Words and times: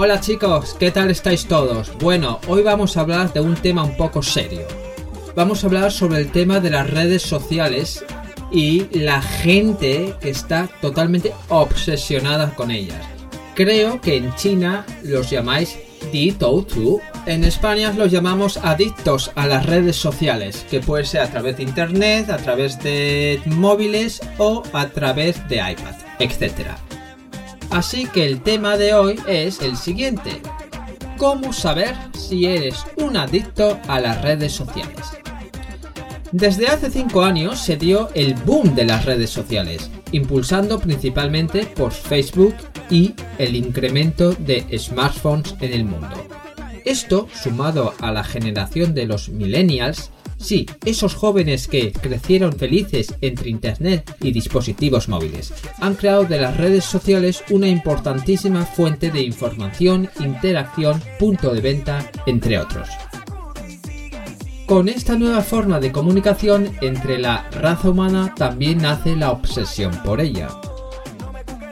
Hola 0.00 0.20
chicos, 0.20 0.76
¿qué 0.78 0.92
tal 0.92 1.10
estáis 1.10 1.46
todos? 1.46 1.90
Bueno, 1.98 2.38
hoy 2.46 2.62
vamos 2.62 2.96
a 2.96 3.00
hablar 3.00 3.32
de 3.32 3.40
un 3.40 3.56
tema 3.56 3.82
un 3.82 3.96
poco 3.96 4.22
serio. 4.22 4.64
Vamos 5.34 5.64
a 5.64 5.66
hablar 5.66 5.90
sobre 5.90 6.18
el 6.20 6.30
tema 6.30 6.60
de 6.60 6.70
las 6.70 6.88
redes 6.88 7.20
sociales 7.22 8.04
y 8.52 8.86
la 8.96 9.20
gente 9.20 10.14
que 10.20 10.30
está 10.30 10.68
totalmente 10.80 11.34
obsesionada 11.48 12.54
con 12.54 12.70
ellas. 12.70 13.04
Creo 13.56 14.00
que 14.00 14.18
en 14.18 14.32
China 14.36 14.86
los 15.02 15.30
llamáis 15.30 15.76
Ditoutu. 16.12 17.00
En 17.26 17.42
España 17.42 17.92
los 17.92 18.12
llamamos 18.12 18.56
adictos 18.58 19.32
a 19.34 19.48
las 19.48 19.66
redes 19.66 19.96
sociales, 19.96 20.64
que 20.70 20.78
puede 20.78 21.06
ser 21.06 21.22
a 21.22 21.30
través 21.32 21.56
de 21.56 21.64
internet, 21.64 22.30
a 22.30 22.36
través 22.36 22.80
de 22.84 23.42
móviles 23.46 24.20
o 24.38 24.62
a 24.72 24.90
través 24.90 25.48
de 25.48 25.56
iPad, 25.56 25.96
etc. 26.20 26.68
Así 27.70 28.06
que 28.06 28.24
el 28.24 28.40
tema 28.40 28.76
de 28.76 28.94
hoy 28.94 29.20
es 29.26 29.60
el 29.60 29.76
siguiente. 29.76 30.40
¿Cómo 31.18 31.52
saber 31.52 31.94
si 32.16 32.46
eres 32.46 32.84
un 32.96 33.16
adicto 33.16 33.78
a 33.88 34.00
las 34.00 34.22
redes 34.22 34.52
sociales? 34.52 35.04
Desde 36.32 36.68
hace 36.68 36.90
5 36.90 37.22
años 37.22 37.58
se 37.58 37.76
dio 37.76 38.08
el 38.14 38.34
boom 38.34 38.74
de 38.74 38.84
las 38.84 39.04
redes 39.04 39.30
sociales, 39.30 39.90
impulsando 40.12 40.78
principalmente 40.78 41.64
por 41.64 41.92
Facebook 41.92 42.54
y 42.90 43.14
el 43.38 43.56
incremento 43.56 44.32
de 44.32 44.66
smartphones 44.78 45.54
en 45.60 45.72
el 45.72 45.84
mundo. 45.84 46.26
Esto, 46.84 47.28
sumado 47.34 47.94
a 48.00 48.12
la 48.12 48.24
generación 48.24 48.94
de 48.94 49.06
los 49.06 49.28
millennials, 49.28 50.10
Sí, 50.38 50.66
esos 50.84 51.14
jóvenes 51.14 51.66
que 51.66 51.92
crecieron 51.92 52.52
felices 52.52 53.14
entre 53.20 53.50
Internet 53.50 54.16
y 54.20 54.30
dispositivos 54.32 55.08
móviles 55.08 55.52
han 55.80 55.94
creado 55.94 56.24
de 56.24 56.40
las 56.40 56.56
redes 56.56 56.84
sociales 56.84 57.42
una 57.50 57.68
importantísima 57.68 58.64
fuente 58.64 59.10
de 59.10 59.22
información, 59.22 60.08
interacción, 60.20 61.02
punto 61.18 61.52
de 61.52 61.60
venta, 61.60 62.10
entre 62.26 62.58
otros. 62.58 62.88
Con 64.66 64.88
esta 64.88 65.16
nueva 65.16 65.40
forma 65.40 65.80
de 65.80 65.90
comunicación 65.90 66.70
entre 66.82 67.18
la 67.18 67.48
raza 67.50 67.90
humana 67.90 68.34
también 68.36 68.78
nace 68.78 69.16
la 69.16 69.32
obsesión 69.32 69.92
por 70.04 70.20
ella. 70.20 70.48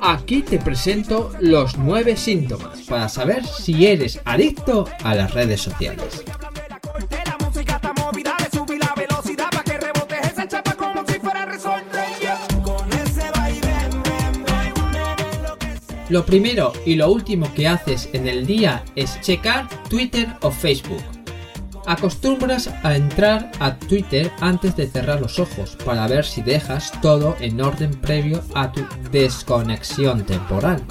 Aquí 0.00 0.42
te 0.42 0.58
presento 0.58 1.32
los 1.40 1.76
9 1.78 2.16
síntomas 2.16 2.80
para 2.82 3.08
saber 3.08 3.44
si 3.44 3.86
eres 3.86 4.20
adicto 4.24 4.86
a 5.02 5.14
las 5.14 5.34
redes 5.34 5.60
sociales. 5.60 6.24
Lo 16.08 16.24
primero 16.24 16.72
y 16.84 16.94
lo 16.94 17.10
último 17.10 17.52
que 17.54 17.66
haces 17.66 18.08
en 18.12 18.28
el 18.28 18.46
día 18.46 18.84
es 18.94 19.20
checar 19.22 19.68
Twitter 19.88 20.28
o 20.40 20.52
Facebook. 20.52 21.02
Acostumbras 21.84 22.70
a 22.84 22.96
entrar 22.96 23.50
a 23.58 23.76
Twitter 23.76 24.30
antes 24.40 24.76
de 24.76 24.86
cerrar 24.86 25.20
los 25.20 25.38
ojos 25.38 25.76
para 25.84 26.06
ver 26.06 26.24
si 26.24 26.42
dejas 26.42 26.92
todo 27.00 27.36
en 27.40 27.60
orden 27.60 27.90
previo 27.90 28.42
a 28.54 28.70
tu 28.70 28.84
desconexión 29.10 30.24
temporal. 30.24 30.82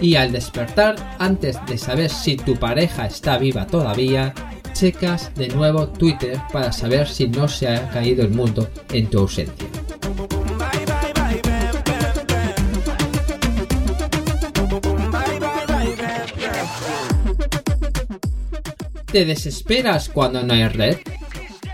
Y 0.00 0.16
al 0.16 0.32
despertar, 0.32 0.96
antes 1.18 1.58
de 1.66 1.78
saber 1.78 2.10
si 2.10 2.36
tu 2.36 2.56
pareja 2.56 3.06
está 3.06 3.38
viva 3.38 3.66
todavía, 3.66 4.34
checas 4.74 5.30
de 5.36 5.48
nuevo 5.48 5.88
Twitter 5.88 6.38
para 6.52 6.72
saber 6.72 7.08
si 7.08 7.28
no 7.28 7.48
se 7.48 7.68
ha 7.68 7.88
caído 7.90 8.24
el 8.24 8.30
mundo 8.30 8.68
en 8.92 9.08
tu 9.08 9.20
ausencia. 9.20 9.68
¿Te 19.14 19.24
desesperas 19.24 20.08
cuando 20.08 20.42
no 20.42 20.54
hay 20.54 20.66
red? 20.66 20.96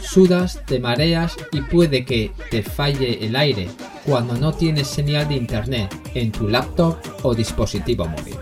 Sudas, 0.00 0.62
te 0.66 0.78
mareas 0.78 1.34
y 1.50 1.62
puede 1.62 2.04
que 2.04 2.30
te 2.48 2.62
falle 2.62 3.26
el 3.26 3.34
aire 3.34 3.68
cuando 4.06 4.36
no 4.36 4.52
tienes 4.52 4.86
señal 4.86 5.26
de 5.26 5.34
internet 5.34 5.92
en 6.14 6.30
tu 6.30 6.46
laptop 6.48 6.96
o 7.24 7.34
dispositivo 7.34 8.06
móvil. 8.06 8.36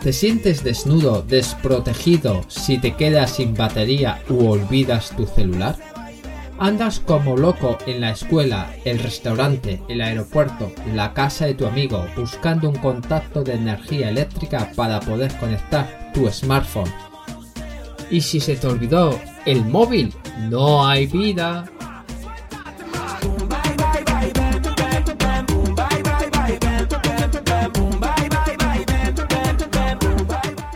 ¿Te 0.00 0.12
sientes 0.12 0.62
desnudo, 0.62 1.22
desprotegido 1.22 2.44
si 2.46 2.78
te 2.78 2.94
quedas 2.94 3.32
sin 3.32 3.52
batería 3.52 4.22
u 4.28 4.46
olvidas 4.46 5.10
tu 5.16 5.26
celular? 5.26 5.87
Andas 6.60 6.98
como 6.98 7.36
loco 7.36 7.78
en 7.86 8.00
la 8.00 8.10
escuela, 8.10 8.74
el 8.84 8.98
restaurante, 8.98 9.80
el 9.88 10.00
aeropuerto, 10.00 10.72
la 10.92 11.14
casa 11.14 11.46
de 11.46 11.54
tu 11.54 11.66
amigo, 11.66 12.04
buscando 12.16 12.68
un 12.68 12.74
contacto 12.74 13.44
de 13.44 13.54
energía 13.54 14.08
eléctrica 14.08 14.72
para 14.74 14.98
poder 14.98 15.32
conectar 15.38 16.10
tu 16.12 16.28
smartphone. 16.28 16.92
Y 18.10 18.22
si 18.22 18.40
se 18.40 18.56
te 18.56 18.66
olvidó 18.66 19.20
el 19.46 19.64
móvil, 19.66 20.12
no 20.50 20.84
hay 20.84 21.06
vida. 21.06 21.64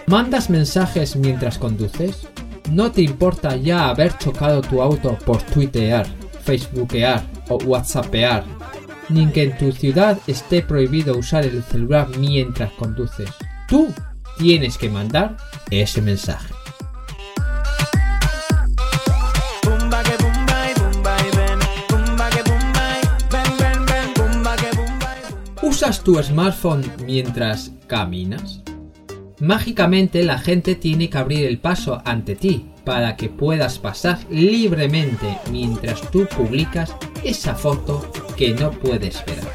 ¿Mandas 0.07 0.49
mensajes 0.49 1.17
mientras 1.17 1.59
conduces? 1.59 2.29
¿No 2.73 2.91
te 2.91 3.03
importa 3.03 3.55
ya 3.57 3.91
haber 3.91 4.17
chocado 4.17 4.63
tu 4.63 4.81
auto 4.81 5.19
por 5.27 5.43
tuitear, 5.43 6.07
facebookear 6.43 7.23
o 7.51 7.57
whatsappear? 7.57 8.45
Ni 9.11 9.27
que 9.27 9.43
en 9.43 9.59
tu 9.59 9.73
ciudad 9.73 10.19
esté 10.27 10.63
prohibido 10.63 11.19
usar 11.19 11.45
el 11.45 11.63
celular 11.65 12.09
mientras 12.17 12.73
conduces. 12.73 13.29
Tú 13.69 13.93
tienes 14.39 14.79
que 14.79 14.89
mandar 14.89 15.37
ese 15.71 16.01
mensaje. 16.01 16.55
¿Usas 25.61 26.03
tu 26.03 26.23
smartphone 26.23 26.91
mientras 27.05 27.73
caminas? 27.87 28.62
Mágicamente 29.43 30.23
la 30.23 30.39
gente 30.39 30.77
tiene 30.77 31.11
que 31.11 31.19
abrir 31.19 31.47
el 31.47 31.59
paso 31.59 32.01
ante 32.05 32.37
ti 32.37 32.65
para 32.85 33.17
que 33.17 33.29
puedas 33.29 33.77
pasar 33.81 34.21
libremente 34.31 35.37
mientras 35.51 36.01
tú 36.13 36.29
publicas 36.29 36.95
esa 37.25 37.57
foto 37.57 38.09
que 38.37 38.55
no 38.55 38.71
puedes 38.71 39.17
esperar. 39.17 39.51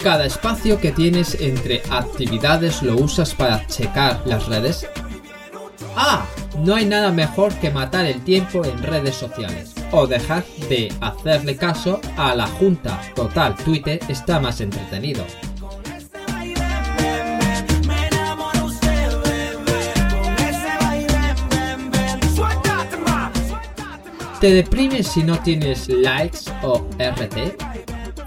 Cada 0.00 0.24
espacio 0.24 0.78
que 0.78 0.92
tienes 0.92 1.36
entre 1.40 1.82
actividades 1.90 2.84
lo 2.84 2.98
usas 2.98 3.34
para 3.34 3.66
checar 3.66 4.22
las 4.26 4.46
redes. 4.46 4.86
Ah, 5.96 6.24
no 6.60 6.76
hay 6.76 6.86
nada 6.86 7.10
mejor 7.10 7.52
que 7.54 7.72
matar 7.72 8.06
el 8.06 8.22
tiempo 8.22 8.64
en 8.64 8.80
redes 8.80 9.16
sociales 9.16 9.81
o 9.92 10.06
dejar 10.06 10.44
de 10.68 10.92
hacerle 11.00 11.56
caso 11.56 12.00
a 12.16 12.34
la 12.34 12.46
junta. 12.46 13.00
Total, 13.14 13.54
Twitter 13.54 14.00
está 14.08 14.40
más 14.40 14.60
entretenido. 14.60 15.24
¿Te 24.40 24.52
deprimes 24.52 25.06
si 25.06 25.22
no 25.22 25.38
tienes 25.38 25.88
likes 25.88 26.50
o 26.64 26.84
RT? 26.98 27.56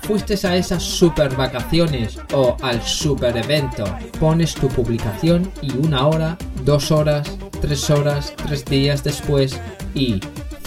¿Fuiste 0.04 0.36
a 0.48 0.56
esas 0.56 0.82
super 0.82 1.36
vacaciones 1.36 2.18
o 2.32 2.56
al 2.62 2.82
super 2.82 3.36
evento? 3.36 3.84
Pones 4.18 4.54
tu 4.54 4.70
publicación 4.70 5.52
y 5.62 5.76
una 5.76 6.08
hora, 6.08 6.38
dos 6.64 6.92
horas, 6.92 7.38
tres 7.60 7.90
horas, 7.90 8.34
tres 8.38 8.64
días 8.64 9.04
después 9.04 9.60
y 9.94 10.22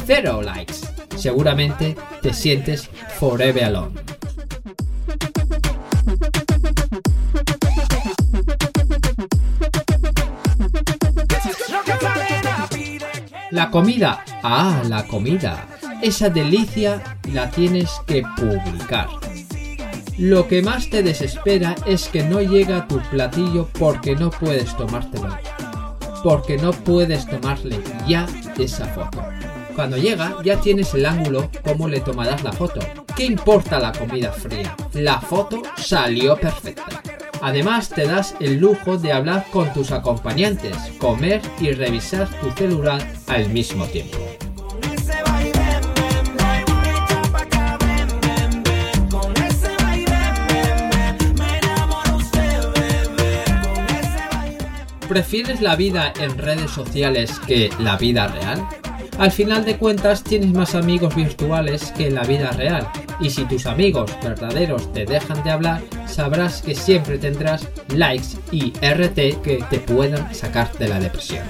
cero 0.07 0.43
likes. 0.43 0.88
Seguramente 1.19 1.97
te 2.23 2.33
sientes 2.33 2.89
forever 3.19 3.65
alone. 3.65 4.01
La 13.51 13.71
comida. 13.71 14.25
Ah, 14.45 14.83
la 14.89 15.07
comida. 15.09 15.67
Esa 16.03 16.31
delicia 16.31 17.03
la 17.33 17.51
tienes 17.51 17.91
que 18.07 18.23
publicar. 18.37 19.09
Lo 20.19 20.47
que 20.47 20.63
más 20.63 20.89
te 20.89 21.03
desespera 21.03 21.75
es 21.85 22.09
que 22.09 22.23
no 22.23 22.41
llega 22.41 22.87
tu 22.87 23.01
platillo 23.11 23.69
porque 23.79 24.15
no 24.15 24.31
puedes 24.31 24.77
tomártelo. 24.77 25.37
Porque 26.23 26.59
no 26.59 26.71
puedes 26.73 27.27
tomarle 27.27 27.81
ya 28.07 28.27
esa 28.59 28.87
foto. 28.87 29.25
Cuando 29.79 29.97
llega 29.97 30.35
ya 30.43 30.61
tienes 30.61 30.93
el 30.95 31.07
ángulo 31.07 31.53
como 31.63 31.87
le 31.87 32.01
tomarás 32.01 32.43
la 32.43 32.51
foto. 32.51 32.81
¿Qué 33.15 33.25
importa 33.25 33.79
la 33.79 33.93
comida 33.93 34.33
fría? 34.33 34.75
La 34.95 35.21
foto 35.21 35.63
salió 35.77 36.37
perfecta. 36.37 37.01
Además 37.43 37.89
te 37.89 38.05
das 38.05 38.35
el 38.41 38.57
lujo 38.57 38.99
de 38.99 39.13
hablar 39.13 39.47
con 39.53 39.73
tus 39.73 39.93
acompañantes, 39.93 40.77
comer 40.99 41.41
y 41.61 41.71
revisar 41.71 42.29
tu 42.41 42.51
celular 42.51 43.01
al 43.29 43.51
mismo 43.51 43.85
tiempo. 43.85 44.19
¿Prefieres 55.09 55.61
la 55.61 55.77
vida 55.77 56.13
en 56.21 56.37
redes 56.37 56.73
sociales 56.73 57.39
que 57.47 57.71
la 57.79 57.97
vida 57.97 58.27
real? 58.27 58.67
Al 59.19 59.33
final 59.33 59.65
de 59.65 59.77
cuentas 59.77 60.23
tienes 60.23 60.53
más 60.53 60.77
amigos 60.77 61.17
virtuales 61.17 61.93
que 61.97 62.07
en 62.07 62.15
la 62.15 62.23
vida 62.23 62.53
real 62.53 62.89
y 63.19 63.31
si 63.31 63.45
tus 63.47 63.67
amigos 63.67 64.13
verdaderos 64.23 64.93
te 64.93 65.07
dejan 65.07 65.43
de 65.43 65.51
hablar 65.51 65.83
sabrás 66.07 66.63
que 66.63 66.77
siempre 66.77 67.19
tendrás 67.19 67.67
likes 67.89 68.29
y 68.53 68.71
RT 68.75 69.43
que 69.43 69.65
te 69.69 69.81
puedan 69.81 70.33
sacar 70.33 70.73
de 70.79 70.87
la 70.87 71.01
depresión. 71.01 71.45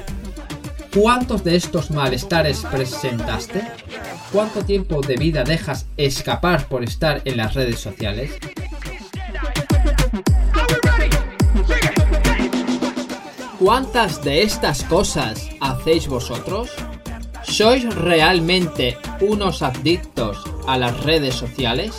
¿Cuántos 0.98 1.44
de 1.44 1.56
estos 1.56 1.90
malestares 1.90 2.64
presentaste? 2.70 3.62
¿Cuánto 4.32 4.64
tiempo 4.64 5.02
de 5.02 5.16
vida 5.16 5.44
dejas 5.44 5.86
escapar 5.98 6.68
por 6.68 6.82
estar 6.82 7.20
en 7.26 7.36
las 7.36 7.52
redes 7.52 7.80
sociales? 7.80 8.30
¿Cuántas 13.58 14.24
de 14.24 14.42
estas 14.42 14.84
cosas 14.84 15.50
hacéis 15.60 16.08
vosotros? 16.08 16.70
¿Sois 17.48 17.82
realmente 17.94 18.98
unos 19.20 19.62
adictos 19.62 20.44
a 20.66 20.76
las 20.78 21.02
redes 21.02 21.34
sociales? 21.34 21.98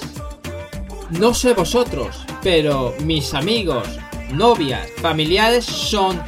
No 1.10 1.34
sé 1.34 1.54
vosotros, 1.54 2.24
pero 2.42 2.94
mis 3.04 3.34
amigos, 3.34 3.88
novias, 4.32 4.88
familiares 5.02 5.66
son 5.66 6.22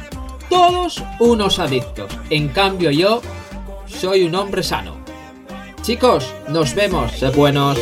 todos 0.50 1.02
unos 1.20 1.60
adictos. 1.60 2.12
En 2.30 2.48
cambio 2.48 2.90
yo 2.90 3.22
soy 3.86 4.24
un 4.24 4.34
hombre 4.34 4.62
sano. 4.62 4.96
Chicos, 5.82 6.26
nos 6.48 6.74
vemos. 6.74 7.12
Sed 7.12 7.34
buenos. 7.34 7.78